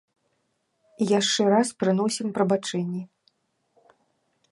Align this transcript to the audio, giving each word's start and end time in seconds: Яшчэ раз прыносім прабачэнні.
Яшчэ 1.19 1.41
раз 1.53 1.67
прыносім 1.83 2.27
прабачэнні. 2.37 3.03